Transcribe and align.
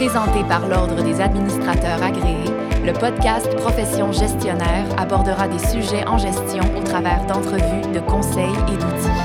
Présenté 0.00 0.42
par 0.44 0.66
l'Ordre 0.66 1.04
des 1.04 1.20
administrateurs 1.20 2.02
agréés, 2.02 2.50
le 2.86 2.94
podcast 2.94 3.54
Profession 3.56 4.12
gestionnaire 4.12 4.86
abordera 4.98 5.46
des 5.46 5.58
sujets 5.58 6.08
en 6.08 6.16
gestion 6.16 6.62
au 6.74 6.82
travers 6.82 7.26
d'entrevues, 7.26 7.92
de 7.92 8.00
conseils 8.00 8.48
et 8.48 8.78
d'outils. 8.78 9.20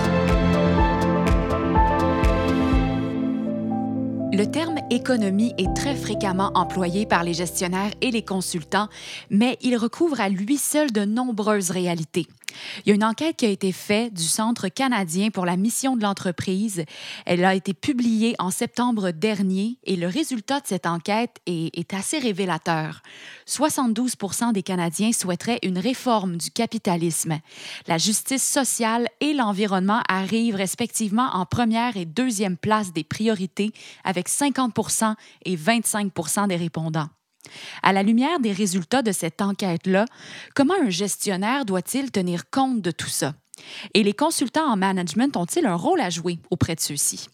Le 4.38 4.44
terme 4.44 4.80
économie 4.90 5.54
est 5.58 5.74
très 5.78 5.96
fréquemment 5.96 6.52
employé 6.56 7.06
par 7.06 7.24
les 7.24 7.34
gestionnaires 7.34 7.92
et 8.02 8.12
les 8.12 8.26
consultants, 8.26 8.90
mais 9.30 9.58
il 9.62 9.78
recouvre 9.78 10.20
à 10.20 10.28
lui 10.28 10.58
seul 10.58 10.92
de 10.92 11.06
nombreuses 11.06 11.72
réalités. 11.72 12.28
Il 12.86 12.90
y 12.90 12.92
a 12.92 12.96
une 12.96 13.04
enquête 13.04 13.38
qui 13.38 13.46
a 13.46 13.50
été 13.50 13.72
faite 13.72 14.14
du 14.14 14.24
Centre 14.24 14.68
canadien 14.68 15.30
pour 15.30 15.46
la 15.46 15.58
mission 15.58 15.96
de 15.96 16.04
l'entreprise. 16.04 16.84
Elle 17.26 17.44
a 17.46 17.56
été 17.56 17.74
publiée 17.74 18.36
en 18.40 18.52
septembre 18.52 19.12
dernier 19.12 19.78
et 19.84 19.96
le 19.96 20.08
résultat 20.08 20.60
de 20.60 20.68
cette 20.68 20.86
enquête 20.86 21.38
est, 21.46 21.78
est 21.78 21.94
assez 21.94 22.20
révélateur. 22.20 23.02
72% 23.48 24.54
des 24.54 24.64
Canadiens 24.64 25.12
souhaiteraient 25.12 25.60
une 25.64 25.78
réforme 25.78 26.38
du 26.38 26.52
capitalisme. 26.52 27.40
La 27.88 27.98
justice 27.98 28.44
sociale 28.44 29.08
et 29.20 29.34
l'environnement 29.34 30.02
arrivent 30.08 30.56
respectivement 30.56 31.30
en 31.34 31.46
première 31.46 31.98
et 31.98 32.06
deuxième 32.06 32.58
place 32.58 32.94
des 32.94 33.04
priorités 33.04 33.72
avec 34.04 34.30
50% 34.30 35.16
et 35.46 35.56
25% 35.56 36.48
des 36.48 36.56
répondants. 36.56 37.10
À 37.84 37.94
la 37.94 38.04
lumière 38.04 38.40
des 38.40 38.52
résultats 38.52 39.02
de 39.02 39.12
cette 39.12 39.42
enquête-là, 39.42 40.06
comment 40.56 40.76
un 40.82 40.90
gestionnaire 40.90 41.66
doit-il 41.66 42.12
tenir 42.12 42.50
compte 42.50 42.82
de 42.82 42.92
tout 42.92 43.10
ça? 43.10 43.34
Et 43.94 44.04
les 44.04 44.14
consultants 44.14 44.70
en 44.70 44.76
management 44.76 45.36
ont-ils 45.38 45.66
un 45.66 45.76
rôle 45.76 46.02
à 46.02 46.10
jouer 46.10 46.40
auprès 46.52 46.76
de 46.76 46.80
ceux-ci? 46.80 47.28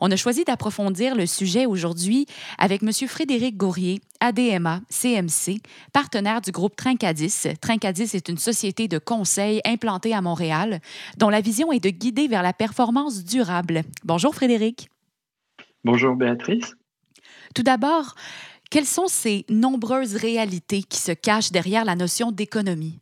On 0.00 0.10
a 0.10 0.16
choisi 0.16 0.44
d'approfondir 0.44 1.14
le 1.14 1.26
sujet 1.26 1.66
aujourd'hui 1.66 2.26
avec 2.58 2.82
M. 2.82 2.92
Frédéric 3.08 3.56
Gourier, 3.56 4.00
ADMA, 4.20 4.80
CMC, 4.90 5.60
partenaire 5.92 6.40
du 6.40 6.50
groupe 6.50 6.76
Trincadis. 6.76 7.48
Trincadis 7.60 8.14
est 8.14 8.28
une 8.28 8.38
société 8.38 8.88
de 8.88 8.98
conseil 8.98 9.60
implantée 9.64 10.14
à 10.14 10.20
Montréal, 10.20 10.80
dont 11.16 11.30
la 11.30 11.40
vision 11.40 11.72
est 11.72 11.82
de 11.82 11.90
guider 11.90 12.28
vers 12.28 12.42
la 12.42 12.52
performance 12.52 13.24
durable. 13.24 13.82
Bonjour 14.04 14.34
Frédéric. 14.34 14.88
Bonjour 15.82 16.14
Béatrice. 16.14 16.74
Tout 17.54 17.62
d'abord, 17.62 18.14
quelles 18.74 18.86
sont 18.86 19.06
ces 19.06 19.46
nombreuses 19.48 20.16
réalités 20.16 20.82
qui 20.82 20.98
se 20.98 21.12
cachent 21.12 21.52
derrière 21.52 21.84
la 21.84 21.94
notion 21.94 22.32
d'économie? 22.32 22.98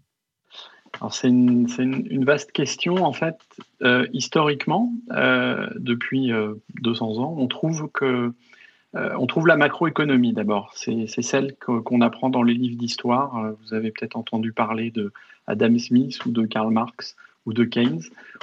c'est 1.11 1.29
une, 1.29 2.25
vaste 2.27 2.53
question. 2.53 2.97
En 2.97 3.15
fait, 3.15 3.37
euh, 3.81 4.07
historiquement, 4.13 4.93
euh, 5.13 5.67
depuis 5.77 6.31
200 6.83 7.07
euh, 7.07 7.21
ans, 7.21 7.35
on 7.39 7.47
trouve 7.47 7.89
que 7.91 8.35
on 8.95 9.27
trouve 9.27 9.47
la 9.47 9.57
macroéconomie 9.57 10.35
d'abord. 10.35 10.75
C'est 10.75 11.07
celle 11.23 11.57
qu'on 11.57 12.03
apprend 12.03 12.29
dans 12.29 12.43
les 12.43 12.53
livres 12.53 12.77
d'histoire. 12.77 13.55
Vous 13.63 13.73
avez 13.73 13.91
peut-être 13.93 14.17
entendu 14.17 14.53
parler 14.53 14.91
de 14.91 15.11
Adam 15.47 15.79
Smith 15.79 16.23
ou 16.27 16.33
de 16.33 16.45
Karl 16.45 16.71
Marx 16.71 17.17
ou 17.47 17.55
de 17.55 17.65
Keynes 17.65 18.03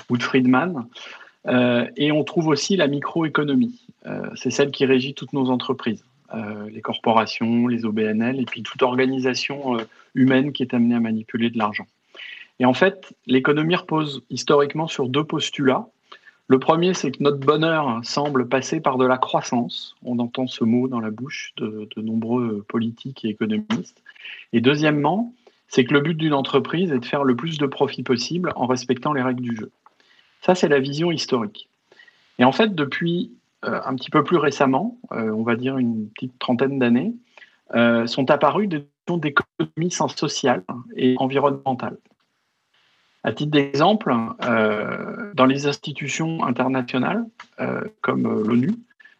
ou 0.09 0.17
de 0.17 0.23
Friedman. 0.23 0.87
et 1.45 2.11
on 2.11 2.23
trouve 2.23 2.47
aussi 2.47 2.75
la 2.75 2.87
microéconomie. 2.87 3.85
c'est 4.33 4.49
celle 4.49 4.71
qui 4.71 4.87
régit 4.87 5.13
toutes 5.13 5.33
nos 5.33 5.51
entreprises. 5.51 6.03
Euh, 6.33 6.69
les 6.69 6.81
corporations, 6.81 7.65
les 7.65 7.85
OBNL, 7.85 8.39
et 8.39 8.45
puis 8.45 8.61
toute 8.61 8.83
organisation 8.83 9.79
euh, 9.79 9.83
humaine 10.13 10.51
qui 10.53 10.61
est 10.61 10.75
amenée 10.75 10.93
à 10.93 10.99
manipuler 10.99 11.49
de 11.49 11.57
l'argent. 11.57 11.87
Et 12.59 12.65
en 12.65 12.73
fait, 12.73 13.15
l'économie 13.25 13.75
repose 13.75 14.23
historiquement 14.29 14.87
sur 14.87 15.09
deux 15.09 15.23
postulats. 15.23 15.87
Le 16.47 16.59
premier, 16.59 16.93
c'est 16.93 17.11
que 17.11 17.23
notre 17.23 17.39
bonheur 17.39 18.01
semble 18.03 18.47
passer 18.47 18.79
par 18.79 18.97
de 18.97 19.07
la 19.07 19.17
croissance. 19.17 19.95
On 20.03 20.19
entend 20.19 20.45
ce 20.45 20.63
mot 20.63 20.87
dans 20.87 20.99
la 20.99 21.09
bouche 21.09 21.53
de, 21.57 21.87
de 21.95 22.01
nombreux 22.01 22.63
politiques 22.67 23.25
et 23.25 23.29
économistes. 23.29 24.03
Et 24.53 24.61
deuxièmement, 24.61 25.33
c'est 25.67 25.83
que 25.83 25.93
le 25.93 26.01
but 26.01 26.15
d'une 26.15 26.33
entreprise 26.33 26.91
est 26.91 26.99
de 26.99 27.05
faire 27.05 27.23
le 27.23 27.35
plus 27.35 27.57
de 27.57 27.65
profit 27.65 28.03
possible 28.03 28.53
en 28.55 28.67
respectant 28.67 29.13
les 29.13 29.23
règles 29.23 29.41
du 29.41 29.55
jeu. 29.55 29.71
Ça, 30.41 30.53
c'est 30.53 30.67
la 30.67 30.79
vision 30.79 31.11
historique. 31.11 31.69
Et 32.37 32.43
en 32.43 32.51
fait, 32.51 32.75
depuis 32.75 33.31
un 33.63 33.95
petit 33.95 34.09
peu 34.09 34.23
plus 34.23 34.37
récemment, 34.37 34.97
euh, 35.11 35.31
on 35.31 35.43
va 35.43 35.55
dire 35.55 35.77
une 35.77 36.09
petite 36.09 36.37
trentaine 36.39 36.79
d'années, 36.79 37.13
euh, 37.75 38.07
sont 38.07 38.31
apparues 38.31 38.67
des 38.67 38.85
notions 39.07 39.17
d'économie 39.17 39.91
sociale 39.91 40.63
et 40.95 41.15
environnementale. 41.17 41.97
À 43.23 43.33
titre 43.33 43.51
d'exemple, 43.51 44.15
dans 45.33 45.45
les 45.45 45.67
institutions 45.67 46.41
internationales 46.45 47.25
comme 47.99 48.47
l'ONU, 48.47 48.71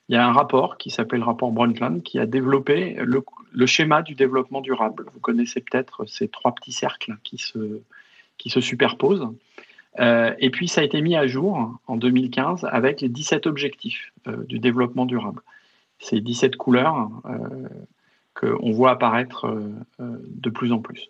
il 0.08 0.16
y 0.16 0.18
a 0.18 0.26
un 0.26 0.32
rapport 0.32 0.78
qui 0.78 0.90
s'appelle 0.90 1.20
le 1.20 1.26
rapport 1.26 1.52
Brundtland 1.52 2.02
qui 2.02 2.18
a 2.18 2.26
développé 2.26 2.96
le, 2.96 3.24
le, 3.52 3.66
schéma 3.66 4.02
du 4.02 4.16
développement 4.16 4.62
durable. 4.62 5.06
Vous 5.14 5.20
connaissez 5.20 5.60
peut-être 5.60 6.06
ces 6.06 6.30
trois 6.30 6.56
petits 6.56 6.72
cercles 6.72 7.18
qui 7.24 7.38
se, 7.38 7.82
qui 8.38 8.50
se 8.50 8.62
superposent. 8.62 9.28
Euh, 9.98 10.34
et 10.40 10.50
puis, 10.50 10.68
ça 10.68 10.82
a 10.82 10.84
été 10.84 11.02
mis 11.02 11.16
à 11.16 11.28
jour 11.28 11.80
en 11.88 11.98
2015 11.98 12.66
avec 12.72 13.02
les 13.02 13.10
17 13.10 13.48
objectifs 13.48 14.12
euh, 14.28 14.44
du 14.46 14.60
développement 14.60 15.06
durable. 15.06 15.42
Ces 16.00 16.22
17 16.22 16.56
couleurs 16.56 17.10
euh, 17.26 17.68
qu'on 18.36 18.72
voit 18.72 18.92
apparaître 18.92 19.54
de 20.00 20.50
plus 20.50 20.72
en 20.72 20.80
plus. 20.80 21.10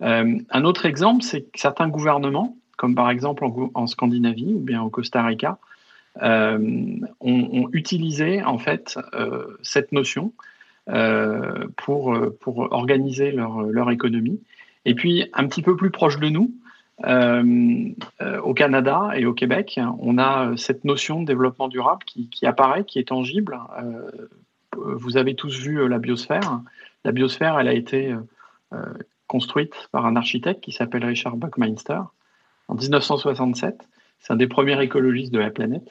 un 0.00 0.64
autre 0.64 0.86
exemple, 0.86 1.24
c'est 1.24 1.40
que 1.42 1.58
certains 1.58 1.88
gouvernements, 1.88 2.56
comme 2.76 2.94
par 2.94 3.10
exemple 3.10 3.44
en, 3.74 3.86
Scandinavie 3.88 4.54
ou 4.54 4.60
bien 4.60 4.80
au 4.80 4.88
Costa 4.88 5.24
Rica, 5.24 5.58
ont, 6.20 7.68
utilisé 7.72 8.44
en 8.44 8.58
fait 8.58 8.96
cette 9.62 9.90
notion 9.90 10.32
pour, 11.74 12.16
pour 12.38 12.72
organiser 12.72 13.32
leur, 13.32 13.62
leur 13.62 13.90
économie. 13.90 14.40
Et 14.84 14.94
puis, 14.94 15.28
un 15.32 15.48
petit 15.48 15.62
peu 15.62 15.74
plus 15.74 15.90
proche 15.90 16.20
de 16.20 16.28
nous, 16.28 16.52
au 17.04 18.54
Canada 18.54 19.10
et 19.14 19.26
au 19.26 19.34
Québec, 19.34 19.80
on 20.00 20.18
a 20.18 20.56
cette 20.56 20.84
notion 20.84 21.20
de 21.20 21.26
développement 21.26 21.68
durable 21.68 22.04
qui, 22.04 22.46
apparaît, 22.46 22.84
qui 22.84 22.98
est 22.98 23.08
tangible. 23.08 23.58
Euh, 23.82 24.10
vous 24.76 25.16
avez 25.16 25.34
tous 25.34 25.58
vu 25.58 25.88
la 25.88 25.98
biosphère. 25.98 26.60
La 27.04 27.12
biosphère, 27.12 27.58
elle 27.58 27.68
a 27.68 27.72
été 27.72 28.14
construite 29.28 29.88
par 29.92 30.06
un 30.06 30.16
architecte 30.16 30.62
qui 30.62 30.72
s'appelle 30.72 31.04
Richard 31.04 31.36
Buckminster 31.36 32.00
en 32.66 32.74
1967. 32.74 33.76
C'est 34.18 34.32
un 34.32 34.36
des 34.36 34.48
premiers 34.48 34.82
écologistes 34.82 35.32
de 35.32 35.38
la 35.38 35.50
planète. 35.50 35.88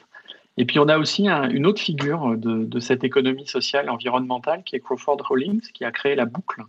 Et 0.58 0.64
puis 0.64 0.78
on 0.80 0.88
a 0.88 0.98
aussi 0.98 1.28
une 1.28 1.66
autre 1.66 1.80
figure 1.80 2.36
de, 2.36 2.64
de, 2.64 2.80
cette 2.80 3.04
économie 3.04 3.46
sociale 3.46 3.86
et 3.86 3.90
environnementale 3.90 4.64
qui 4.64 4.74
est 4.74 4.80
Crawford 4.80 5.18
Rawlings, 5.22 5.70
qui 5.72 5.84
a 5.84 5.92
créé 5.92 6.16
la 6.16 6.26
boucle 6.26 6.64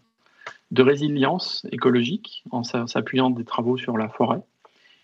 de 0.72 0.84
résilience 0.84 1.66
écologique 1.72 2.44
en 2.52 2.64
s'appuyant 2.64 3.30
des 3.30 3.44
travaux 3.44 3.78
sur 3.78 3.98
la 3.98 4.08
forêt. 4.08 4.42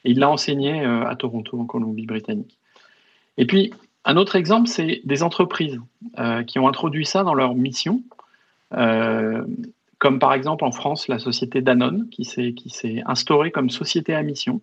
Et 0.03 0.11
il 0.11 0.19
l'a 0.19 0.29
enseigné 0.29 0.85
euh, 0.85 1.05
à 1.07 1.15
Toronto, 1.15 1.59
en 1.59 1.65
Colombie-Britannique. 1.65 2.59
Et 3.37 3.45
puis, 3.45 3.73
un 4.05 4.17
autre 4.17 4.35
exemple, 4.35 4.67
c'est 4.67 5.01
des 5.03 5.23
entreprises 5.23 5.79
euh, 6.19 6.43
qui 6.43 6.59
ont 6.59 6.67
introduit 6.67 7.05
ça 7.05 7.23
dans 7.23 7.33
leur 7.33 7.55
mission, 7.55 8.03
euh, 8.73 9.43
comme 9.97 10.19
par 10.19 10.33
exemple 10.33 10.63
en 10.63 10.71
France, 10.71 11.07
la 11.07 11.17
société 11.17 11.61
Danone, 11.61 12.07
qui 12.09 12.25
s'est 12.25 13.03
instaurée 13.07 13.49
comme 13.49 13.71
société 13.71 14.13
à 14.13 14.21
mission. 14.21 14.61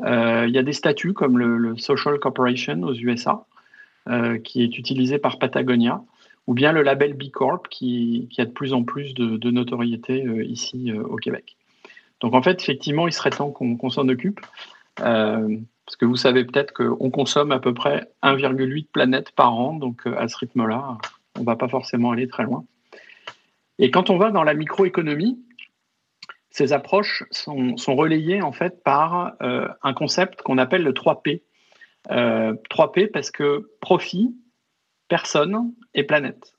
il 0.00 0.50
y 0.50 0.58
a 0.58 0.62
des 0.64 0.72
statuts 0.72 1.12
comme 1.12 1.38
le, 1.38 1.76
Social 1.76 2.18
Corporation 2.18 2.82
aux 2.82 2.94
USA, 2.94 3.44
qui 4.42 4.62
est 4.62 4.78
utilisé 4.78 5.18
par 5.18 5.38
Patagonia, 5.38 6.02
ou 6.46 6.54
bien 6.54 6.72
le 6.72 6.82
label 6.82 7.14
B 7.14 7.30
Corp 7.30 7.68
qui, 7.68 8.28
a 8.38 8.44
de 8.44 8.50
plus 8.50 8.72
en 8.72 8.84
plus 8.84 9.14
de, 9.14 9.50
notoriété 9.50 10.24
euh, 10.24 10.44
ici 10.44 10.90
euh, 10.90 11.02
au 11.02 11.16
Québec. 11.16 11.56
Donc 12.20 12.34
en 12.34 12.42
fait, 12.42 12.60
effectivement, 12.60 13.06
il 13.06 13.12
serait 13.12 13.30
temps 13.30 13.50
qu'on 13.50 13.90
s'en 13.90 14.08
occupe, 14.08 14.40
euh, 15.00 15.56
parce 15.84 15.96
que 15.96 16.04
vous 16.04 16.16
savez 16.16 16.44
peut-être 16.44 16.72
qu'on 16.72 17.10
consomme 17.10 17.52
à 17.52 17.58
peu 17.58 17.74
près 17.74 18.08
1,8 18.22 18.88
planètes 18.92 19.32
par 19.32 19.54
an, 19.54 19.74
donc 19.74 20.06
à 20.06 20.28
ce 20.28 20.36
rythme-là, 20.38 20.98
on 21.36 21.40
ne 21.40 21.44
va 21.44 21.56
pas 21.56 21.68
forcément 21.68 22.12
aller 22.12 22.28
très 22.28 22.44
loin. 22.44 22.64
Et 23.78 23.90
quand 23.90 24.08
on 24.08 24.16
va 24.16 24.30
dans 24.30 24.44
la 24.44 24.54
microéconomie, 24.54 25.38
ces 26.50 26.72
approches 26.72 27.24
sont, 27.30 27.76
sont, 27.76 27.96
relayées 27.96 28.40
en 28.40 28.52
fait 28.52 28.82
par 28.84 29.34
un 29.40 29.92
concept 29.92 30.40
qu'on 30.42 30.56
appelle 30.58 30.84
le 30.84 30.92
3P. 30.92 31.42
3P 32.08 33.10
parce 33.10 33.32
que 33.32 33.68
profit, 33.80 34.32
personne 35.08 35.72
et 35.94 36.04
planète. 36.04 36.54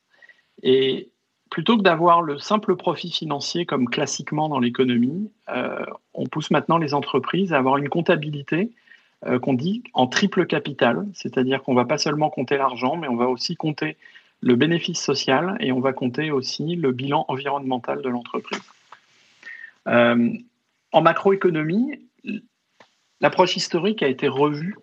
Et 0.63 1.09
plutôt 1.49 1.77
que 1.77 1.83
d'avoir 1.83 2.21
le 2.21 2.37
simple 2.37 2.75
profit 2.75 3.11
financier 3.11 3.65
comme 3.65 3.89
classiquement 3.89 4.49
dans 4.49 4.59
l'économie, 4.59 5.31
euh, 5.49 5.85
on 6.13 6.25
pousse 6.25 6.51
maintenant 6.51 6.77
les 6.77 6.93
entreprises 6.93 7.53
à 7.53 7.57
avoir 7.57 7.77
une 7.77 7.89
comptabilité 7.89 8.71
euh, 9.25 9.39
qu'on 9.39 9.53
dit 9.53 9.83
en 9.93 10.07
triple 10.07 10.45
capital, 10.45 11.07
c'est-à-dire 11.13 11.63
qu'on 11.63 11.73
va 11.73 11.85
pas 11.85 11.97
seulement 11.97 12.29
compter 12.29 12.57
l'argent, 12.57 12.97
mais 12.97 13.07
on 13.07 13.15
va 13.15 13.27
aussi 13.27 13.55
compter 13.55 13.97
le 14.41 14.55
bénéfice 14.55 15.01
social 15.01 15.57
et 15.59 15.71
on 15.71 15.79
va 15.79 15.93
compter 15.93 16.31
aussi 16.31 16.75
le 16.75 16.91
bilan 16.91 17.25
environnemental 17.27 18.01
de 18.01 18.09
l'entreprise. 18.09 18.61
Euh, 19.87 20.29
en 20.91 21.01
macroéconomie, 21.01 21.99
l'approche 23.21 23.55
historique 23.55 24.03
a 24.03 24.07
été 24.07 24.27
revue 24.27 24.75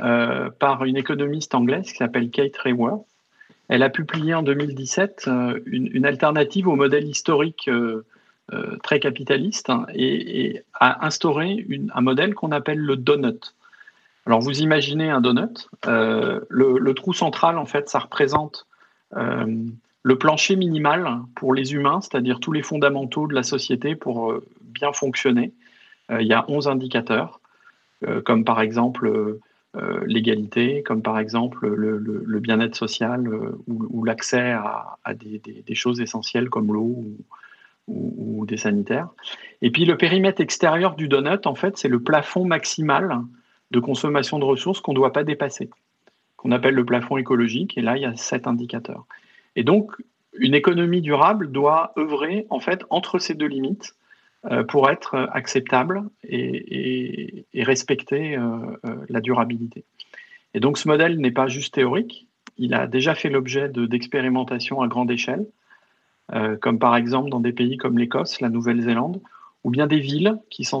euh, 0.00 0.50
par 0.50 0.84
une 0.84 0.96
économiste 0.96 1.54
anglaise 1.54 1.90
qui 1.90 1.98
s'appelle 1.98 2.30
Kate 2.30 2.56
Raworth. 2.56 3.04
elle 3.68 3.82
a 3.82 3.90
publié 3.90 4.34
en 4.34 4.42
2017 4.42 5.28
une, 5.66 6.06
alternative 6.06 6.68
au 6.68 6.76
modèle 6.76 7.04
historique 7.04 7.70
très 8.82 9.00
capitaliste 9.00 9.70
hein, 9.70 9.86
et, 9.94 10.62
a 10.74 11.06
instauré 11.06 11.66
un 11.94 12.00
modèle 12.00 12.34
qu'on 12.34 12.52
appelle 12.52 12.78
le 12.78 12.96
donut. 12.96 13.54
Alors 14.26 14.40
vous 14.40 14.60
imaginez 14.60 15.10
un 15.10 15.20
donut, 15.20 15.68
le, 15.84 16.92
trou 16.92 17.12
central 17.12 17.58
en 17.58 17.66
fait 17.66 17.88
ça 17.88 17.98
représente 17.98 18.66
le 19.14 20.18
plancher 20.18 20.56
minimal 20.56 21.20
pour 21.34 21.54
les 21.54 21.74
humains, 21.74 22.00
c'est-à-dire 22.00 22.40
tous 22.40 22.52
les 22.52 22.62
fondamentaux 22.62 23.26
de 23.26 23.34
la 23.34 23.42
société 23.42 23.94
pour 23.94 24.34
bien 24.62 24.92
fonctionner. 24.92 25.52
il 26.10 26.26
y 26.26 26.34
a 26.34 26.44
11 26.48 26.68
indicateurs. 26.68 27.40
Euh, 28.06 28.20
comme 28.20 28.44
par 28.44 28.60
exemple 28.60 29.06
euh, 29.06 29.12
euh, 29.14 29.40
l'égalité, 30.06 30.82
comme 30.82 31.00
par 31.00 31.18
exemple 31.18 31.66
le, 31.66 32.40
bien-être 32.40 32.74
social 32.74 33.26
ou, 33.66 34.04
l'accès 34.04 34.52
à, 34.52 35.14
des, 35.14 35.74
choses 35.74 36.00
essentielles 36.00 36.50
comme 36.50 36.72
l'eau 36.72 37.04
ou, 37.88 38.44
des 38.46 38.58
sanitaires. 38.58 39.08
Et 39.62 39.70
puis 39.70 39.84
le 39.84 39.96
périmètre 39.96 40.40
extérieur 40.40 40.94
du 40.94 41.08
donut, 41.08 41.46
en 41.46 41.54
fait, 41.54 41.78
c'est 41.78 41.88
le 41.88 42.00
plafond 42.00 42.44
maximal 42.44 43.22
de 43.70 43.80
consommation 43.80 44.38
de 44.38 44.44
ressources 44.44 44.80
qu'on 44.80 44.92
ne 44.92 44.96
doit 44.96 45.12
pas 45.12 45.24
dépasser, 45.24 45.70
qu'on 46.36 46.52
appelle 46.52 46.74
le 46.74 46.84
plafond 46.84 47.16
écologique. 47.16 47.78
Et 47.78 47.80
là, 47.80 47.96
il 47.96 48.02
y 48.02 48.06
a 48.06 48.14
sept 48.14 48.46
indicateurs. 48.46 49.06
Et 49.56 49.64
donc, 49.64 49.92
une 50.34 50.54
économie 50.54 51.00
durable 51.00 51.50
doit 51.50 51.92
œuvrer 51.98 52.46
en 52.50 52.60
fait 52.60 52.84
entre 52.90 53.18
ces 53.18 53.34
deux 53.34 53.46
limites 53.46 53.94
euh, 53.94 54.01
pour 54.68 54.90
être 54.90 55.28
acceptable 55.32 56.02
et, 56.28 57.46
respecter 57.54 58.36
euh, 58.36 58.40
euh, 58.84 58.96
la 59.08 59.20
durabilité. 59.20 59.84
Et 60.54 60.60
donc 60.60 60.78
ce 60.78 60.88
modèle 60.88 61.18
n'est 61.18 61.30
pas 61.30 61.46
juste 61.46 61.74
théorique, 61.74 62.26
il 62.58 62.74
a 62.74 62.86
déjà 62.86 63.14
fait 63.14 63.30
l'objet 63.30 63.68
d'expérimentations 63.68 64.82
à 64.82 64.88
grande 64.88 65.10
échelle, 65.10 65.46
comme 66.60 66.78
par 66.78 66.96
exemple 66.96 67.30
dans 67.30 67.40
des 67.40 67.52
pays 67.52 67.78
comme 67.78 67.98
l'Écosse, 67.98 68.42
la 68.42 68.50
Nouvelle-Zélande, 68.50 69.22
ou 69.64 69.70
bien 69.70 69.86
des 69.86 70.00
villes 70.00 70.38
qui, 70.50 70.64
sont, 70.64 70.80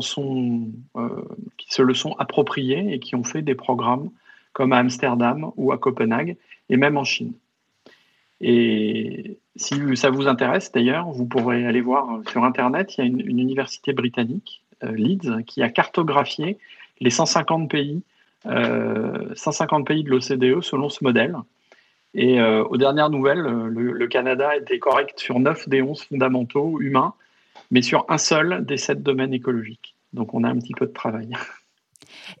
qui 1.56 1.72
se 1.72 1.82
le 1.82 1.94
sont 1.94 2.14
appropriées 2.18 2.92
et 2.92 2.98
qui 2.98 3.14
ont 3.14 3.24
fait 3.24 3.40
des 3.40 3.54
programmes 3.54 4.10
comme 4.52 4.74
à 4.74 4.78
Amsterdam 4.78 5.50
ou 5.56 5.72
à 5.72 5.78
Copenhague, 5.78 6.36
et 6.68 6.76
même 6.76 6.98
en 6.98 7.04
Chine. 7.04 7.32
Et 8.42 9.38
si 9.56 9.74
ça 9.96 10.10
vous 10.10 10.28
intéresse 10.28 10.72
d'ailleurs, 10.72 11.10
vous 11.10 11.26
pourrez 11.26 11.66
aller 11.66 11.80
voir 11.80 12.20
sur 12.30 12.44
Internet, 12.44 12.96
il 12.96 13.00
y 13.00 13.04
a 13.04 13.06
une, 13.06 13.38
université 13.38 13.92
britannique, 13.92 14.62
euh, 14.82 14.92
Leeds, 14.92 15.42
qui 15.46 15.62
a 15.62 15.68
cartographié 15.68 16.58
les 17.00 17.10
150 17.10 17.70
pays, 17.70 18.02
150 18.44 19.80
euh, 19.80 19.84
pays 19.84 20.04
de 20.04 20.10
l'OCDE 20.10 20.62
selon 20.62 20.88
ce 20.88 21.04
modèle. 21.04 21.36
Et 22.14 22.40
euh, 22.40 22.64
aux 22.64 22.76
dernières 22.76 23.10
nouvelles, 23.10 23.40
le, 23.40 24.06
Canada 24.06 24.56
était 24.56 24.78
correct 24.78 25.18
sur 25.18 25.38
9 25.38 25.68
des 25.68 25.82
11 25.82 26.02
fondamentaux 26.04 26.80
humains, 26.80 27.14
mais 27.70 27.82
sur 27.82 28.04
un 28.08 28.18
seul 28.18 28.64
des 28.64 28.76
7 28.76 29.02
domaines 29.02 29.32
écologiques. 29.32 29.94
Donc 30.12 30.34
on 30.34 30.44
a 30.44 30.48
un 30.48 30.58
petit 30.58 30.74
peu 30.74 30.86
de 30.86 30.92
travail. 30.92 31.30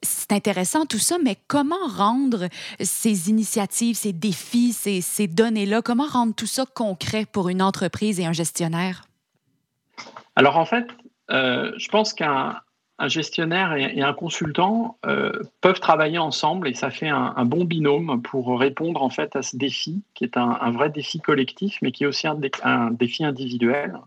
C'est 0.02 0.32
intéressant 0.32 0.86
tout 0.86 0.98
ça, 0.98 1.16
mais 1.22 1.36
comment 1.48 1.86
rendre 1.88 2.48
ces 2.80 3.30
initiatives, 3.30 3.96
ces 3.96 4.12
défis, 4.12 4.72
ces, 4.72 5.26
données-là, 5.26 5.82
comment 5.82 6.06
rendre 6.06 6.34
tout 6.34 6.46
ça 6.46 6.64
concret 6.66 7.26
pour 7.30 7.48
une 7.48 7.62
entreprise 7.62 8.20
et 8.20 8.26
un 8.26 8.32
gestionnaire? 8.32 9.04
Alors 10.36 10.56
en 10.56 10.64
fait, 10.64 10.86
euh, 11.30 11.72
je 11.76 11.88
pense 11.88 12.12
qu'un 12.12 12.60
gestionnaire 13.06 13.74
et, 13.74 14.00
un 14.02 14.12
consultant 14.12 14.96
euh, 15.06 15.32
peuvent 15.60 15.80
travailler 15.80 16.18
ensemble 16.18 16.68
et 16.68 16.74
ça 16.74 16.90
fait 16.90 17.08
un, 17.08 17.44
bon 17.44 17.64
binôme 17.64 18.22
pour 18.22 18.58
répondre 18.58 19.02
en 19.02 19.10
fait 19.10 19.34
à 19.36 19.42
ce 19.42 19.56
défi 19.56 20.02
qui 20.14 20.24
est 20.24 20.36
un, 20.36 20.70
vrai 20.70 20.90
défi 20.90 21.20
collectif, 21.20 21.78
mais 21.82 21.92
qui 21.92 22.04
est 22.04 22.06
aussi 22.06 22.26
un, 22.26 22.90
défi 22.90 23.24
individuel. 23.24 23.98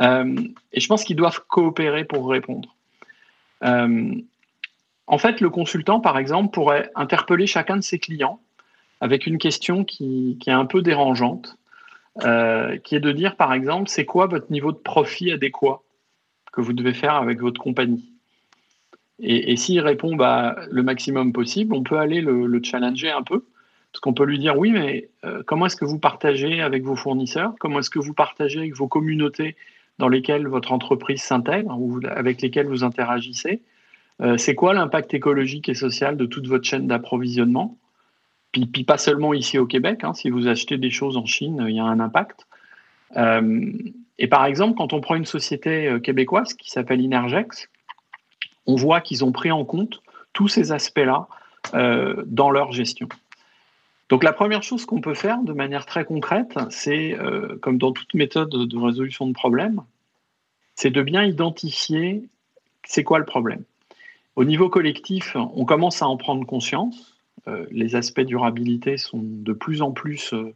Euh, 0.00 0.36
et 0.72 0.80
je 0.80 0.88
pense 0.88 1.04
qu'ils 1.04 1.16
doivent 1.16 1.40
coopérer 1.48 2.04
pour 2.04 2.28
répondre. 2.28 2.74
En 5.06 5.18
fait, 5.18 5.40
le 5.40 5.50
consultant, 5.50 6.00
par 6.00 6.18
exemple, 6.18 6.50
pourrait 6.50 6.90
interpeller 6.94 7.46
chacun 7.46 7.76
de 7.76 7.82
ses 7.82 7.98
clients 7.98 8.40
avec 9.00 9.26
une 9.26 9.38
question 9.38 9.84
qui, 9.84 10.38
est 10.46 10.50
un 10.50 10.64
peu 10.64 10.80
dérangeante, 10.80 11.58
euh, 12.24 12.78
qui 12.78 12.94
est 12.94 13.00
de 13.00 13.12
dire, 13.12 13.36
par 13.36 13.52
exemple, 13.52 13.88
c'est 13.88 14.06
quoi 14.06 14.26
votre 14.26 14.50
niveau 14.50 14.72
de 14.72 14.78
profit 14.78 15.32
adéquat 15.32 15.82
que 16.52 16.60
vous 16.60 16.72
devez 16.72 16.94
faire 16.94 17.14
avec 17.16 17.40
votre 17.40 17.60
compagnie? 17.60 18.12
Et, 19.20 19.56
s'il 19.56 19.80
répond 19.80 20.16
bah, 20.16 20.56
le 20.70 20.82
maximum 20.82 21.32
possible, 21.32 21.74
on 21.74 21.82
peut 21.82 21.98
aller 21.98 22.20
le, 22.20 22.60
challenger 22.62 23.10
un 23.10 23.22
peu, 23.22 23.44
parce 23.92 24.00
qu'on 24.00 24.14
peut 24.14 24.24
lui 24.24 24.38
dire, 24.38 24.58
oui, 24.58 24.72
mais 24.72 25.08
euh, 25.24 25.42
comment 25.46 25.66
est-ce 25.66 25.76
que 25.76 25.84
vous 25.84 25.98
partagez 25.98 26.62
avec 26.62 26.82
vos 26.82 26.96
fournisseurs? 26.96 27.54
Comment 27.60 27.78
est-ce 27.78 27.90
que 27.90 28.00
vous 28.00 28.14
partagez 28.14 28.58
avec 28.58 28.74
vos 28.74 28.88
communautés 28.88 29.54
dans 29.98 30.08
lesquelles 30.08 30.48
votre 30.48 30.72
entreprise 30.72 31.22
s'intègre 31.22 31.78
ou 31.78 32.00
avec 32.08 32.42
lesquelles 32.42 32.66
vous 32.66 32.82
interagissez? 32.82 33.62
C'est 34.36 34.54
quoi 34.54 34.74
l'impact 34.74 35.12
écologique 35.12 35.68
et 35.68 35.74
social 35.74 36.16
de 36.16 36.26
toute 36.26 36.46
votre 36.46 36.64
chaîne 36.64 36.86
d'approvisionnement? 36.86 37.76
Puis, 38.72 38.84
pas 38.84 38.98
seulement 38.98 39.34
ici 39.34 39.58
au 39.58 39.66
Québec, 39.66 40.04
hein, 40.04 40.14
si 40.14 40.30
vous 40.30 40.46
achetez 40.46 40.78
des 40.78 40.90
choses 40.90 41.16
en 41.16 41.26
Chine, 41.26 41.64
il 41.68 41.74
y 41.74 41.80
a 41.80 41.84
un 41.84 41.98
impact. 41.98 42.46
Euh, 43.16 43.72
et 44.18 44.28
par 44.28 44.44
exemple, 44.44 44.76
quand 44.76 44.92
on 44.92 45.00
prend 45.00 45.16
une 45.16 45.24
société 45.24 45.88
euh, 45.88 45.98
québécoise 45.98 46.54
qui 46.54 46.70
s'appelle 46.70 47.00
Inergex, 47.00 47.68
on 48.66 48.76
voit 48.76 49.00
qu'ils 49.00 49.24
ont 49.24 49.32
pris 49.32 49.50
en 49.50 49.64
compte 49.64 50.02
tous 50.32 50.48
ces 50.48 50.72
aspects-là 50.72 51.28
dans 51.72 52.50
leur 52.50 52.72
gestion. 52.72 53.08
Donc 54.10 54.22
la 54.22 54.34
première 54.34 54.62
chose 54.62 54.84
qu'on 54.84 55.00
peut 55.00 55.14
faire 55.14 55.38
de 55.42 55.54
manière 55.54 55.86
très 55.86 56.04
concrète, 56.04 56.58
c'est, 56.68 57.16
comme 57.62 57.78
dans 57.78 57.92
toute 57.92 58.12
méthode 58.12 58.50
de 58.50 58.78
résolution 58.78 59.26
de 59.26 59.32
problème, 59.32 59.82
c'est 60.74 60.90
de 60.90 61.00
bien 61.00 61.24
identifier 61.24 62.28
c'est 62.84 63.02
quoi 63.02 63.18
le 63.18 63.24
problème. 63.24 63.64
Au 64.36 64.44
niveau 64.44 64.68
collectif, 64.68 65.36
on 65.36 65.64
commence 65.64 66.02
à 66.02 66.08
en 66.08 66.16
prendre 66.16 66.44
conscience. 66.44 67.14
Euh, 67.46 67.66
les 67.70 67.94
aspects 67.94 68.20
durabilité 68.20 68.96
sont 68.96 69.20
de 69.22 69.52
plus 69.52 69.80
en 69.80 69.92
plus 69.92 70.32
euh, 70.32 70.54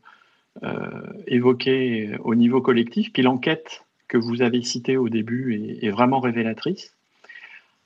euh, 0.64 1.00
évoqués 1.26 2.16
au 2.24 2.34
niveau 2.34 2.60
collectif. 2.60 3.12
Puis 3.12 3.22
l'enquête 3.22 3.84
que 4.08 4.16
vous 4.16 4.42
avez 4.42 4.62
citée 4.62 4.96
au 4.96 5.08
début 5.08 5.78
est, 5.82 5.90
vraiment 5.90 6.18
révélatrice. 6.18 6.94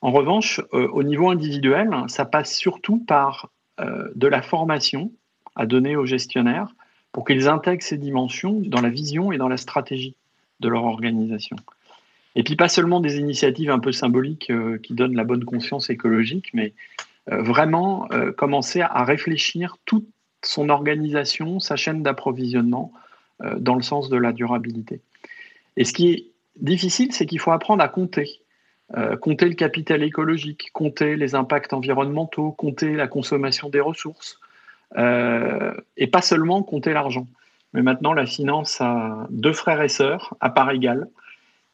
En 0.01 0.13
revanche, 0.13 0.61
au 0.73 1.03
niveau 1.03 1.31
individuel, 1.31 1.91
ça 2.09 2.25
passe 2.25 2.57
surtout 2.57 2.99
par 2.99 3.51
de 3.79 4.27
la 4.27 4.43
formation 4.43 5.13
à 5.57 5.67
donner 5.67 5.97
aux 5.97 6.07
gestionnaires 6.07 6.75
pour 7.13 7.25
qu'ils 7.25 7.49
intègrent 7.49 7.83
ces 7.83 7.99
dimensions 7.99 8.61
dans 8.65 8.81
la 8.81 8.89
vision 8.89 9.33
et 9.33 9.39
dans 9.39 9.49
la 9.49 9.57
stratégie 9.57 10.15
de 10.61 10.69
leur 10.69 10.85
organisation. 10.85 11.57
Et 12.35 12.43
puis 12.43 12.57
pas 12.57 12.69
seulement 12.69 13.01
des 13.01 13.19
initiatives 13.19 13.71
un 13.71 13.79
peu 13.79 13.93
symboliques 13.93 14.51
euh, 14.51 14.79
qui 14.79 14.95
donnent 14.95 15.17
la 15.17 15.25
bonne 15.25 15.45
conscience 15.45 15.91
écologique, 15.91 16.51
mais 16.55 16.73
euh, 17.31 17.43
vraiment 17.43 18.09
euh, 18.13 18.33
commencer 18.33 18.81
à 18.81 19.05
réfléchir 19.05 19.77
toute 19.85 20.09
son 20.43 20.71
organisation, 20.71 21.61
sa 21.61 21.77
chaîne 21.77 22.03
d'approvisionnement 22.03 22.93
dans 23.59 23.75
le 23.75 23.83
sens 23.83 24.09
de 24.09 24.17
la 24.17 24.33
durabilité. 24.33 25.01
Et 25.77 25.85
ce 25.85 25.93
qui 25.93 26.13
est 26.13 26.27
difficile, 26.61 27.13
c'est 27.13 27.27
qu'il 27.27 27.41
faut 27.41 27.51
apprendre 27.51 27.83
à 27.83 27.89
compter. 27.89 28.41
compter 29.21 29.49
le 29.49 29.55
capital 29.55 30.03
écologique, 30.05 30.71
compter 30.73 31.17
les 31.17 31.35
impacts 31.35 31.73
environnementaux, 31.73 32.53
compter 32.53 32.95
la 32.95 33.09
consommation 33.09 33.69
des 33.69 33.81
ressources, 33.81 34.39
et 34.97 36.07
pas 36.07 36.23
seulement 36.23 36.63
compter 36.63 36.93
l'argent. 36.93 37.27
Mais 37.73 37.83
maintenant, 37.83 38.13
la 38.13 38.27
finance 38.27 38.81
a 38.81 39.27
deux 39.31 39.53
frères 39.53 39.83
et 39.83 39.89
sœurs 39.89 40.35
à 40.41 40.51
part 40.51 40.71
égale. 40.71 41.09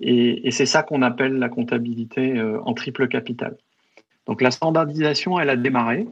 Et, 0.01 0.51
c'est 0.51 0.67
ça 0.67 0.83
qu'on 0.83 1.03
appelle 1.03 1.35
la 1.35 1.49
comptabilité 1.49 2.39
euh, 2.39 2.61
en 2.65 2.75
triple 2.75 3.09
capital. 3.09 3.57
Donc 4.27 4.43
la 4.43 4.51
standardisation, 4.51 5.39
elle 5.41 5.51
a 5.51 5.57
démarré. 5.57 6.07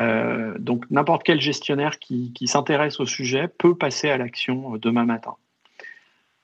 Euh, 0.00 0.54
donc 0.58 0.84
n'importe 0.90 1.24
quel 1.24 1.40
gestionnaire 1.40 1.98
qui, 1.98 2.32
s'intéresse 2.46 3.00
au 3.00 3.06
sujet 3.06 3.48
peut 3.48 3.74
passer 3.74 4.08
à 4.08 4.16
l'action 4.16 4.74
euh, 4.74 4.78
demain 4.78 5.04
matin. 5.04 5.34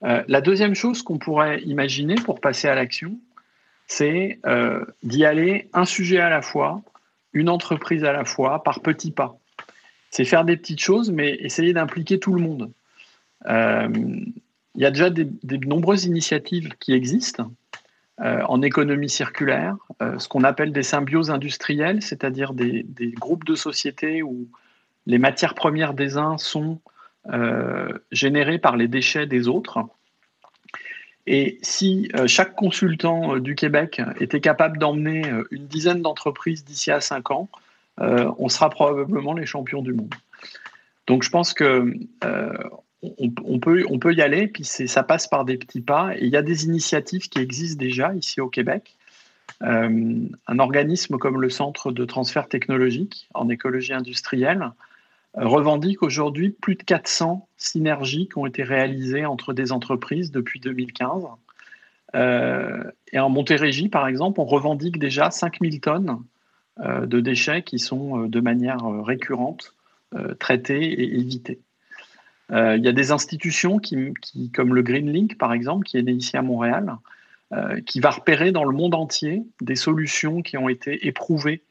la 0.03 0.41
deuxième 0.43 0.75
chose 0.75 1.03
qu'on 1.03 1.19
pourrait 1.19 1.63
imaginer 1.63 2.17
pour 2.17 2.41
passer 2.41 2.69
à 2.69 2.75
l'action, 2.75 3.19
c'est 3.87 4.39
d'y 5.03 5.25
aller 5.25 5.71
un 5.73 5.87
sujet 5.87 6.21
à 6.21 6.29
la 6.29 6.43
fois, 6.43 6.83
une 7.33 7.49
entreprise 7.49 8.05
à 8.05 8.13
la 8.13 8.27
fois, 8.27 8.63
par 8.63 8.81
petits 8.81 9.13
pas. 9.13 9.39
C'est 10.11 10.27
faire 10.27 10.45
des 10.45 10.59
petites 10.59 10.81
choses, 10.81 11.11
mais 11.11 11.35
essayer 11.41 11.73
d'impliquer 11.73 12.19
tout 12.19 12.35
le 12.35 12.43
monde. 12.43 12.71
Il 14.75 14.83
y 14.83 14.87
a 14.87 14.91
déjà 14.91 15.11
de 15.11 15.57
nombreuses 15.67 16.05
initiatives 16.05 16.71
qui 16.81 16.93
existent 16.93 17.51
euh, 18.21 18.43
en 18.49 18.63
économie 18.63 19.11
circulaire, 19.11 19.77
euh, 20.01 20.21
ce 20.21 20.29
qu'on 20.29 20.45
appelle 20.45 20.73
des 20.73 20.85
symbioses 20.85 21.33
industrielles, 21.33 22.01
c'est-à-dire 22.01 22.55
des, 22.55 22.87
groupes 23.19 23.45
de 23.45 23.57
sociétés 23.57 24.23
où 24.23 24.47
les 25.07 25.19
matières 25.19 25.55
premières 25.55 25.95
des 25.95 26.17
uns 26.17 26.39
sont 26.39 26.81
euh, 27.33 27.89
générées 28.13 28.59
par 28.59 28.77
les 28.77 28.87
déchets 28.87 29.27
des 29.27 29.49
autres. 29.49 29.81
Et 31.27 31.59
si 31.63 32.09
chaque 32.27 32.55
consultant 32.55 33.39
du 33.39 33.57
Québec 33.57 34.01
était 34.21 34.41
capable 34.41 34.79
d'emmener 34.79 35.25
une 35.51 35.67
dizaine 35.67 36.03
d'entreprises 36.03 36.65
d'ici 36.65 36.91
à 36.91 37.01
cinq 37.01 37.31
ans, 37.31 37.49
on 37.99 38.51
sera 38.51 38.69
probablement 38.69 39.33
les 39.33 39.47
champions 39.47 39.81
du 39.81 39.95
monde. 39.95 40.15
Donc 41.07 41.23
je 41.23 41.31
pense 41.31 41.55
que 41.55 41.95
on, 43.19 43.59
peut, 43.59 44.15
y 44.15 44.23
aller, 44.23 44.47
puis 44.49 44.65
ça 44.65 45.03
passe 45.03 45.27
par 45.27 45.45
des 45.45 45.57
petits 45.57 45.81
pas. 45.81 46.15
Et 46.17 46.25
il 46.25 46.31
y 46.31 46.37
a 46.37 46.43
des 46.43 46.65
initiatives 46.65 47.29
qui 47.29 47.39
existent 47.41 47.79
déjà 47.79 48.15
ici 48.15 48.41
au 48.41 48.49
Québec. 48.49 48.97
un 49.61 50.59
organisme 50.59 51.19
comme 51.19 51.41
le 51.41 51.51
Centre 51.51 51.93
de 51.93 52.05
transfert 52.05 52.49
technologique 52.49 53.29
en 53.35 53.49
écologie 53.49 53.93
industrielle 53.93 54.71
revendique 55.35 56.03
aujourd'hui 56.03 56.51
plus 56.51 56.77
de 56.77 56.83
400 56.83 57.49
synergies 57.57 58.29
qui 58.29 58.39
ont 58.39 58.47
été 58.47 58.63
réalisées 58.63 59.27
entre 59.27 59.53
des 59.53 59.73
entreprises 59.73 60.31
depuis 60.31 60.61
2015. 60.61 61.25
Euh, 62.15 62.85
et 63.13 63.19
en 63.19 63.29
Montérégie, 63.29 63.89
par 63.89 64.07
exemple, 64.07 64.41
on 64.41 64.45
revendique 64.45 64.99
déjà 64.99 65.31
5000 65.31 65.81
tonnes 65.81 66.23
euh, 66.81 67.07
de 67.07 67.21
déchets 67.21 67.63
qui 67.63 67.79
sont 67.79 68.23
euh, 68.23 68.29
de 68.29 68.41
manière 68.41 68.85
récurrente 68.85 69.75
traités 70.39 70.81
et 70.81 71.17
évités. 71.17 71.59
Il 72.51 72.85
y 72.85 72.89
a 72.89 72.93
des 72.93 73.11
institutions 73.11 73.79
qui, 73.79 74.13
comme 74.55 74.75
le 74.75 74.83
Greenlink, 74.83 75.39
par 75.39 75.53
exemple, 75.53 75.87
qui 75.87 75.97
est 75.97 76.03
né 76.03 76.13
ici 76.13 76.37
à 76.37 76.43
Montréal, 76.43 76.97
qui 77.87 78.01
va 78.01 78.11
repérer 78.11 78.53
dans 78.53 78.65
le 78.65 78.77
monde 78.77 78.95
entier 78.95 79.45
des 79.61 79.77
solutions 79.77 80.43
qui 80.43 80.57
ont 80.59 80.69
été 80.69 81.07
éprouvées 81.07 81.63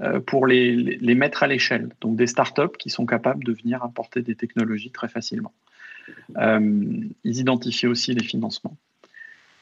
euh, 0.00 0.18
pour 0.18 0.48
les, 0.48 0.98
mettre 1.14 1.44
à 1.44 1.46
l'échelle. 1.46 1.90
Donc 2.00 2.16
des 2.16 2.26
startups 2.26 2.76
qui 2.76 2.90
sont 2.90 3.06
capables 3.06 3.44
de 3.44 3.52
venir 3.52 3.84
apporter 3.84 4.22
des 4.22 4.34
technologies 4.34 4.90
très 4.90 5.06
facilement. 5.06 5.52
Euh, 6.36 7.00
ils 7.22 7.38
identifient 7.38 7.86
aussi 7.86 8.12
les 8.12 8.24
financements. 8.24 8.76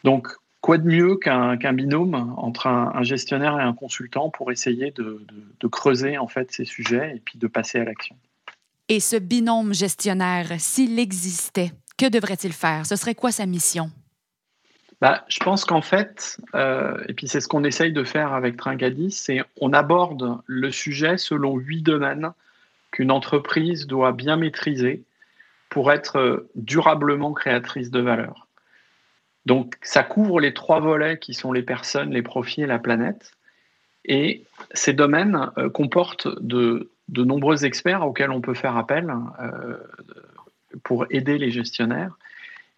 Donc, 0.04 0.28
quoi 0.62 0.78
de 0.78 0.86
mieux 0.86 1.16
qu'un 1.16 1.72
binôme 1.74 2.14
entre 2.38 2.66
un, 2.66 3.02
gestionnaire 3.02 3.60
et 3.60 3.62
un 3.62 3.74
consultant 3.74 4.30
pour 4.30 4.50
essayer 4.50 4.90
de, 4.90 5.22
de, 5.60 5.68
creuser 5.68 6.16
en 6.16 6.28
fait 6.28 6.50
ces 6.50 6.64
sujets 6.64 7.16
et 7.16 7.20
puis 7.20 7.38
de 7.38 7.46
passer 7.46 7.78
à 7.78 7.84
l'action? 7.84 8.16
Et 8.92 9.00
ce 9.00 9.16
binôme 9.16 9.72
gestionnaire, 9.72 10.48
s'il 10.58 10.98
existait, 10.98 11.70
que 11.96 12.10
devrait-il 12.10 12.52
faire? 12.52 12.84
Ce 12.84 12.94
serait 12.94 13.14
quoi 13.14 13.32
sa 13.32 13.46
mission? 13.46 13.90
Bah, 15.00 15.24
je 15.28 15.38
pense 15.38 15.64
qu'en 15.64 15.80
fait, 15.80 16.36
euh, 16.54 17.02
et 17.08 17.14
puis 17.14 17.26
c'est 17.26 17.40
ce 17.40 17.48
qu'on 17.48 17.64
essaye 17.64 17.94
de 17.94 18.04
faire 18.04 18.34
avec 18.34 18.58
Trincadis, 18.58 19.12
c'est 19.12 19.40
on 19.62 19.72
aborde 19.72 20.42
le 20.44 20.70
sujet 20.70 21.16
selon 21.16 21.56
huit 21.56 21.80
domaines 21.80 22.32
qu'une 22.90 23.10
entreprise 23.10 23.86
doit 23.86 24.12
bien 24.12 24.36
maîtriser 24.36 25.04
pour 25.70 25.90
être 25.90 26.46
durablement 26.54 27.32
créatrice 27.32 27.90
de 27.90 28.00
valeur. 28.00 28.46
Donc 29.46 29.76
ça 29.80 30.02
couvre 30.02 30.38
les 30.38 30.52
trois 30.52 30.80
volets 30.80 31.18
qui 31.18 31.32
sont 31.32 31.52
les 31.52 31.62
personnes, 31.62 32.10
les 32.10 32.20
profits 32.20 32.60
et 32.60 32.66
la 32.66 32.78
planète. 32.78 33.32
Et 34.04 34.44
ces 34.74 34.92
domaines 34.92 35.50
euh, 35.56 35.70
comportent 35.70 36.28
de, 36.42 36.90
de, 37.12 37.24
nombreux 37.24 37.64
experts 37.64 38.06
auxquels 38.06 38.30
on 38.30 38.40
peut 38.40 38.54
faire 38.54 38.76
appel 38.76 39.12
euh, 39.40 39.76
pour 40.82 41.06
aider 41.10 41.38
les 41.38 41.50
gestionnaires. 41.50 42.16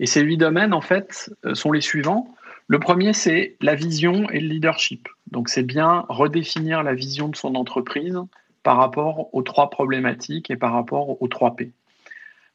Et 0.01 0.07
ces 0.07 0.23
huit 0.23 0.37
domaines, 0.37 0.75
en 0.75 0.81
fait, 0.81 1.33
euh, 1.45 1.55
sont 1.55 1.73
les 1.73 1.81
suivants. 1.81 2.35
Le 2.67 2.79
premier, 2.79 3.13
c'est 3.13 3.57
la 3.61 3.75
vision 3.75 4.29
et 4.31 4.41
le 4.41 4.49
leadership. 4.49 5.09
Donc, 5.31 5.49
c'est 5.49 5.63
bien 5.63 6.05
redéfinir 6.09 6.83
la 6.83 6.95
vision 6.95 7.29
de 7.29 7.37
son 7.37 7.55
entreprise 7.55 8.19
par 8.63 8.77
rapport 8.77 9.33
aux 9.35 9.43
trois 9.43 9.71
problématiques 9.71 10.51
et 10.51 10.57
par 10.57 10.73
rapport 10.73 11.21
aux 11.23 11.29
trois 11.29 11.55
P. 11.55 11.73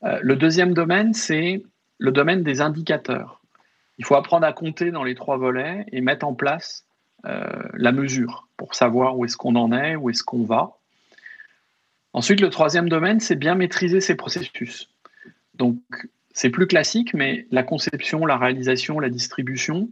Euh, 0.03 0.19
le 0.21 0.35
deuxième 0.35 0.73
domaine, 0.73 1.13
c'est 1.13 1.63
le 1.97 2.11
domaine 2.11 2.43
des 2.43 2.61
indicateurs. 2.61 3.41
Il 3.97 4.05
faut 4.05 4.15
apprendre 4.15 4.45
à 4.45 4.53
compter 4.53 4.91
dans 4.91 5.03
les 5.03 5.15
trois 5.15 5.37
volets 5.37 5.85
et 5.91 6.01
mettre 6.01 6.25
en 6.25 6.33
place 6.33 6.85
la 7.73 7.91
mesure 7.91 8.47
pour 8.55 8.73
savoir 8.73 9.17
où 9.17 9.25
est-ce 9.25 9.35
qu'on 9.35 9.57
en 9.57 9.73
est, 9.73 9.97
où 9.97 10.09
est-ce 10.09 10.23
qu'on 10.23 10.45
va. 10.45 10.78
Ensuite, 12.19 12.41
le 12.41 12.49
troisième 12.49 12.89
domaine, 12.89 13.21
c'est 13.21 13.37
bien 13.37 13.55
maîtriser 13.55 14.01
ses 14.01 14.15
processus. 14.15 14.89
Donc, 15.53 15.77
c'est 16.33 16.49
plus 16.49 16.67
classique, 16.67 17.13
mais 17.13 17.47
la 17.49 17.63
conception, 17.63 18.25
la 18.25 18.35
réalisation, 18.35 18.99
la 18.99 19.07
distribution, 19.07 19.89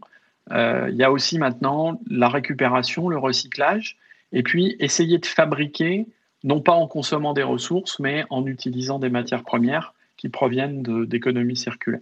euh, 0.51 0.89
il 0.89 0.97
y 0.97 1.05
a 1.05 1.11
aussi 1.13 1.39
maintenant 1.39 2.01
la 2.09 2.27
récupération, 2.27 3.07
le 3.07 3.17
recyclage, 3.17 3.95
et 4.33 4.43
puis 4.43 4.75
essayer 4.81 5.19
de 5.19 5.25
fabriquer, 5.25 6.05
non 6.43 6.59
pas 6.59 6.73
en 6.73 6.85
consommant 6.85 7.31
des 7.31 7.43
ressources, 7.43 7.97
mais 7.97 8.25
en 8.29 8.45
utilisant 8.45 8.99
des 8.99 9.09
matières 9.09 9.43
premières 9.43 9.93
qui 10.17 10.27
proviennent 10.27 10.83
d'économies 11.05 11.55
circulaires. 11.55 12.01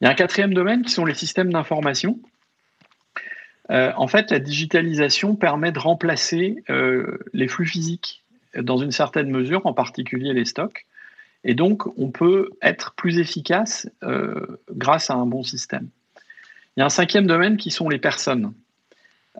Il 0.00 0.06
y 0.06 0.08
a 0.08 0.10
un 0.10 0.14
quatrième 0.14 0.54
domaine 0.54 0.82
qui 0.82 0.90
sont 0.90 1.04
les 1.04 1.14
systèmes 1.14 1.52
d'information. 1.52 2.18
Euh, 3.70 3.92
en 3.96 4.08
fait, 4.08 4.32
la 4.32 4.40
digitalisation 4.40 5.36
permet 5.36 5.70
de 5.70 5.78
remplacer 5.78 6.64
euh, 6.68 7.20
les 7.32 7.46
flux 7.46 7.66
physiques 7.66 8.24
dans 8.62 8.78
une 8.78 8.92
certaine 8.92 9.30
mesure, 9.30 9.66
en 9.66 9.72
particulier 9.72 10.32
les 10.32 10.44
stocks, 10.44 10.86
et 11.44 11.54
donc, 11.54 11.86
on 11.98 12.10
peut 12.10 12.50
être 12.62 12.94
plus 12.94 13.18
efficace 13.18 13.88
euh, 14.02 14.58
grâce 14.70 15.10
à 15.10 15.14
un 15.14 15.26
bon 15.26 15.42
système. 15.42 15.88
Il 16.76 16.80
y 16.80 16.82
a 16.82 16.86
un 16.86 16.90
cinquième 16.90 17.26
domaine 17.26 17.56
qui 17.56 17.70
sont 17.70 17.88
les 17.88 17.98
personnes. 17.98 18.52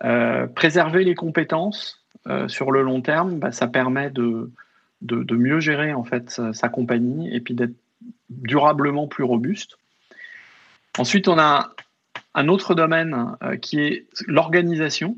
Euh, 0.05 0.47
préserver 0.47 1.05
les 1.05 1.15
compétences 1.15 2.05
euh, 2.29 2.47
sur 2.49 2.71
le 2.71 2.83
long 2.83 3.01
terme, 3.01 3.39
bah, 3.39 3.53
ça 3.53 3.67
permet 3.67 4.11
de, 4.11 4.51
de, 5.03 5.35
mieux 5.35 5.61
gérer 5.61 5.93
en 5.93 6.05
fait 6.05 6.41
sa, 6.53 6.69
compagnie 6.69 7.35
et 7.35 7.41
puis 7.41 7.55
d'être 7.55 7.75
durablement 8.31 9.09
plus 9.09 9.25
robuste. 9.25 9.77
Ensuite, 10.99 11.29
on 11.29 11.39
a 11.39 11.73
un 12.35 12.49
autre 12.49 12.75
domaine 12.75 13.37
qui 13.61 13.81
est 13.81 14.07
l'organisation. 14.27 15.17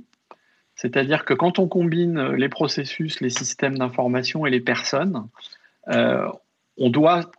C'est-à-dire 0.80 1.24
que 1.26 1.34
quand 1.34 1.58
on 1.58 1.68
combine 1.68 2.32
les 2.32 2.48
processus, 2.48 3.20
les 3.20 3.28
systèmes 3.28 3.76
d'information 3.76 4.46
et 4.46 4.50
les 4.50 4.60
personnes, 4.60 5.26
on 5.86 6.90
doit 6.90 7.30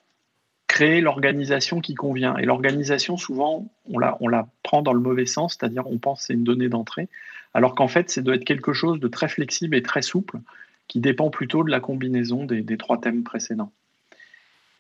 créer 0.71 1.01
l'organisation 1.01 1.81
qui 1.81 1.95
convient. 1.95 2.37
Et 2.37 2.45
l'organisation, 2.45 3.17
souvent, 3.17 3.69
on 3.89 3.99
la, 3.99 4.47
prend 4.63 4.81
dans 4.81 4.93
le 4.93 5.01
mauvais 5.01 5.25
sens, 5.25 5.57
c'est-à-dire 5.59 5.85
on 5.87 5.97
pense 5.97 6.19
que 6.19 6.25
c'est 6.27 6.33
une 6.33 6.45
donnée 6.45 6.69
d'entrée, 6.69 7.09
alors 7.53 7.75
qu'en 7.75 7.89
fait, 7.89 8.09
c'est 8.09 8.21
doit 8.21 8.35
être 8.35 8.45
quelque 8.45 8.71
chose 8.71 9.01
de 9.01 9.09
très 9.09 9.27
flexible 9.27 9.75
et 9.75 9.81
très 9.81 10.01
souple, 10.01 10.39
qui 10.87 11.01
dépend 11.01 11.29
plutôt 11.29 11.65
de 11.65 11.69
la 11.69 11.81
combinaison 11.81 12.45
des, 12.45 12.77
trois 12.77 13.01
thèmes 13.01 13.23
précédents. 13.23 13.73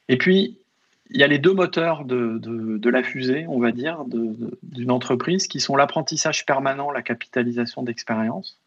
Et 0.07 0.17
puis, 0.17 0.59
il 1.13 1.19
y 1.19 1.23
a 1.23 1.27
les 1.27 1.39
deux 1.39 1.53
moteurs 1.53 2.05
de, 2.05 2.89
la 2.89 3.03
fusée, 3.03 3.45
on 3.47 3.59
va 3.59 3.71
dire, 3.71 4.03
d'une 4.07 4.91
entreprise, 4.91 5.47
qui 5.47 5.59
sont 5.59 5.75
l'apprentissage 5.75 6.45
permanent, 6.45 6.89
la 6.91 7.01
capitalisation 7.01 7.83
d'expérience, 7.83 8.57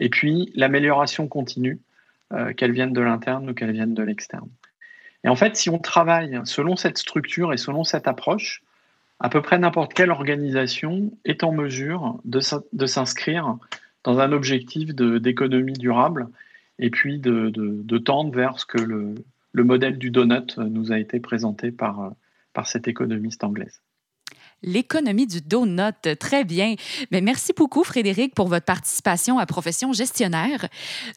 et 0.00 0.08
puis 0.08 0.52
l'amélioration 0.54 1.28
continue, 1.28 1.78
euh, 2.32 2.52
qu'elle 2.52 2.72
vienne 2.72 2.92
de 2.92 3.00
l'interne 3.00 3.48
ou 3.48 3.54
qu'elle 3.54 3.72
vienne 3.72 3.94
de 3.94 4.02
l'externe. 4.02 4.48
Et 5.24 5.28
en 5.28 5.36
fait, 5.36 5.56
si 5.56 5.70
on 5.70 5.78
travaille 5.78 6.40
selon 6.44 6.76
cette 6.76 6.98
structure 6.98 7.52
et 7.52 7.56
selon 7.56 7.84
cette 7.84 8.06
approche, 8.06 8.62
à 9.20 9.28
peu 9.28 9.40
près 9.40 9.58
n'importe 9.58 9.94
quelle 9.94 10.10
organisation 10.10 11.12
est 11.24 11.42
en 11.42 11.52
mesure 11.52 12.18
de, 12.24 12.40
s'inscrire 12.86 13.56
dans 14.04 14.20
un 14.20 14.32
objectif 14.32 14.94
d'économie 14.94 15.72
durable 15.72 16.28
et 16.78 16.90
puis 16.90 17.18
de, 17.18 17.98
tendre 17.98 18.32
vers 18.32 18.60
ce 18.60 18.66
que 18.66 18.78
le, 18.78 19.14
le, 19.52 19.64
modèle 19.64 19.98
du 19.98 20.10
donut 20.10 20.56
nous 20.58 20.92
a 20.92 20.98
été 20.98 21.20
présenté 21.20 21.70
par, 21.70 22.12
par 22.52 22.66
cette 22.66 22.88
économiste 22.88 23.44
anglaise 23.44 23.82
l'économie 24.62 25.26
du 25.26 25.40
donut. 25.40 26.18
Très 26.18 26.44
bien. 26.44 26.74
Mais 27.10 27.20
merci 27.20 27.52
beaucoup, 27.56 27.84
Frédéric, 27.84 28.34
pour 28.34 28.48
votre 28.48 28.64
participation 28.64 29.38
à 29.38 29.46
Profession 29.46 29.92
gestionnaire. 29.92 30.66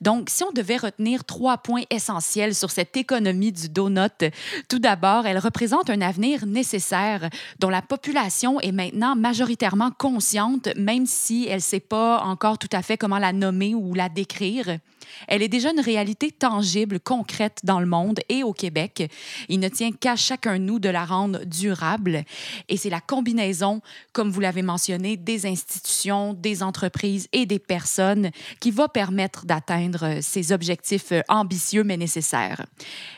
Donc, 0.02 0.30
si 0.30 0.44
on 0.44 0.52
devait 0.52 0.78
retenir 0.78 1.24
trois 1.24 1.58
points 1.58 1.84
essentiels 1.90 2.56
sur 2.56 2.72
cette 2.72 2.96
économie 2.96 3.52
du 3.52 3.70
donut, 3.70 4.32
tout 4.70 4.80
d'abord, 4.80 5.26
elle 5.26 5.40
représente 5.40 5.90
un 5.90 6.02
avenir 6.02 6.46
nécessaire 6.46 7.30
dont 7.60 7.70
la 7.70 7.82
population 7.82 8.60
est 8.60 8.72
maintenant 8.72 9.16
majoritairement 9.16 9.92
consciente, 9.92 10.70
même 10.78 11.06
si 11.06 11.48
elle 11.48 11.56
ne 11.56 11.60
sait 11.60 11.80
pas 11.80 12.22
encore 12.22 12.58
tout 12.58 12.70
à 12.72 12.82
fait 12.82 12.98
comment 12.98 13.20
la 13.20 13.34
nommer 13.34 13.76
ou 13.76 13.94
la 13.94 14.10
décrire. 14.10 14.78
Elle 15.28 15.42
est 15.42 15.48
déjà 15.48 15.72
une 15.72 15.80
réalité 15.80 16.32
tangible, 16.32 17.00
concrète 17.00 17.60
dans 17.64 17.80
le 17.80 17.86
monde 17.86 18.20
et 18.30 18.44
au 18.44 18.54
Québec. 18.54 19.12
Il 19.50 19.60
ne 19.60 19.70
tient 19.70 19.92
qu'à 19.92 20.16
chacun 20.16 20.54
de 20.54 20.64
nous 20.64 20.80
de 20.80 20.90
la 20.90 21.06
rendre 21.06 21.44
durable. 21.46 22.24
Et 22.70 22.78
c'est 22.78 22.90
la 22.90 23.02
combinaison, 23.02 23.82
comme 24.14 24.30
vous 24.30 24.40
l'avez 24.40 24.62
mentionné, 24.62 25.18
des 25.18 25.46
institutions, 25.46 26.34
des 26.34 26.64
entreprises 26.64 27.28
et 27.32 27.46
des 27.46 27.60
personnes 27.60 28.32
qui 28.60 28.72
va 28.72 28.88
permettre 28.88 29.46
d'atteindre 29.46 30.20
ces 30.22 30.52
objectifs 30.52 31.14
ambitieux 31.30 31.84
mais 31.84 31.98
nécessaires. 31.98 32.66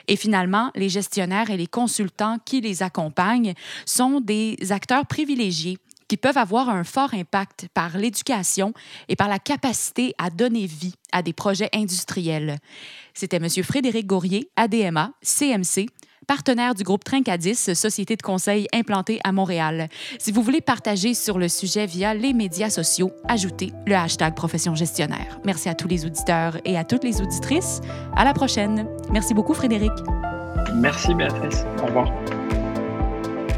Et 0.07 0.15
finalement, 0.15 0.71
les 0.75 0.89
gestionnaires 0.89 1.49
et 1.49 1.57
les 1.57 1.67
consultants 1.67 2.37
qui 2.45 2.61
les 2.61 2.83
accompagnent 2.83 3.53
sont 3.85 4.19
des 4.19 4.57
acteurs 4.69 5.05
privilégiés 5.05 5.77
qui 6.13 6.17
peuvent 6.17 6.37
avoir 6.37 6.69
un 6.69 6.83
fort 6.83 7.15
impact 7.15 7.69
par 7.73 7.97
l'éducation 7.97 8.71
et 9.09 9.15
par 9.15 9.27
la 9.27 9.39
capacité 9.39 10.13
à 10.19 10.29
donner 10.29 10.67
vie 10.67 10.93
à 11.11 11.23
des 11.23 11.33
projets 11.33 11.69
industriels. 11.73 12.59
C'était 13.15 13.37
M. 13.37 13.49
Frédéric 13.63 14.05
Gaurier, 14.05 14.47
ADMA, 14.55 15.13
CMC. 15.23 15.87
partenaire 16.27 16.75
du 16.75 16.83
groupe 16.83 17.03
Trincadis, 17.03 17.73
société 17.73 18.15
de 18.15 18.21
conseil 18.21 18.67
implantée 18.75 19.19
à 19.23 19.31
Montréal. 19.31 19.89
Si 20.19 20.31
vous 20.31 20.43
voulez 20.43 20.61
partager 20.61 21.15
sur 21.15 21.39
le 21.39 21.47
sujet 21.47 21.87
via 21.87 22.13
les 22.13 22.33
médias 22.33 22.69
sociaux, 22.69 23.11
ajoutez 23.27 23.71
le 23.87 23.95
hashtag 23.95 24.35
profession 24.35 24.75
gestionnaire. 24.75 25.39
Merci 25.45 25.67
à 25.67 25.73
tous 25.73 25.87
les 25.87 26.05
auditeurs 26.05 26.57
et 26.63 26.77
à 26.77 26.83
toutes 26.83 27.03
les 27.03 27.21
auditrices. 27.21 27.81
À 28.15 28.23
la 28.23 28.33
prochaine. 28.33 28.87
Merci 29.11 29.33
beaucoup, 29.33 29.55
Frédéric. 29.55 29.91
Merci, 30.75 31.15
Béatrice. 31.15 31.65
Au 31.81 31.87
revoir. 31.87 32.11